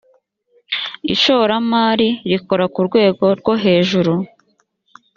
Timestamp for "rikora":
2.29-2.65